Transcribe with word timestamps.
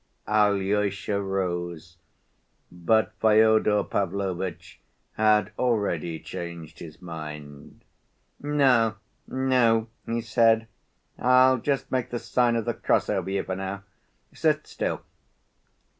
Alyosha 0.27 1.21
rose, 1.21 1.97
but 2.71 3.13
Fyodor 3.19 3.83
Pavlovitch 3.83 4.79
had 5.13 5.51
already 5.59 6.19
changed 6.19 6.79
his 6.79 7.03
mind. 7.03 7.83
"No, 8.41 8.95
no," 9.27 9.89
he 10.07 10.21
said. 10.21 10.67
"I'll 11.19 11.59
just 11.59 11.91
make 11.91 12.09
the 12.09 12.17
sign 12.17 12.55
of 12.55 12.65
the 12.65 12.73
cross 12.73 13.11
over 13.11 13.29
you, 13.29 13.43
for 13.43 13.55
now. 13.55 13.83
Sit 14.33 14.65
still. 14.65 15.03